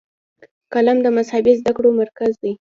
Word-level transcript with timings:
قم 0.73 0.97
د 1.05 1.07
مذهبي 1.17 1.53
زده 1.59 1.71
کړو 1.77 1.89
مرکز 2.01 2.31
دی. 2.43 2.53